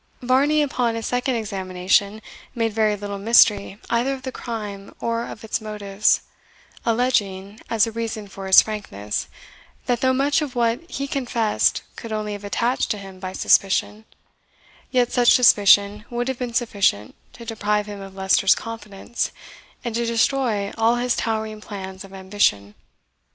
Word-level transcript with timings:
Varney, 0.23 0.63
upon 0.63 0.95
a 0.95 1.03
second 1.03 1.35
examination, 1.35 2.23
made 2.55 2.73
very 2.73 2.95
little 2.95 3.19
mystery 3.19 3.77
either 3.91 4.15
of 4.15 4.23
the 4.23 4.31
crime 4.31 4.95
or 4.99 5.27
of 5.27 5.43
its 5.43 5.61
motives 5.61 6.21
alleging, 6.87 7.59
as 7.69 7.85
a 7.85 7.91
reason 7.91 8.27
for 8.27 8.47
his 8.47 8.63
frankness, 8.63 9.27
that 9.85 10.01
though 10.01 10.11
much 10.11 10.41
of 10.41 10.55
what 10.55 10.89
he 10.89 11.07
confessed 11.07 11.83
could 11.95 12.11
only 12.11 12.33
have 12.33 12.43
attached 12.43 12.89
to 12.89 12.97
him 12.97 13.19
by 13.19 13.31
suspicion, 13.31 14.05
yet 14.89 15.11
such 15.11 15.35
suspicion 15.35 16.03
would 16.09 16.27
have 16.27 16.39
been 16.39 16.55
sufficient 16.55 17.13
to 17.33 17.45
deprive 17.45 17.85
him 17.85 18.01
of 18.01 18.15
Leicester's 18.15 18.55
confidence, 18.55 19.31
and 19.85 19.93
to 19.93 20.03
destroy 20.07 20.73
all 20.79 20.95
his 20.95 21.15
towering 21.15 21.61
plans 21.61 22.03
of 22.03 22.11
ambition. 22.11 22.73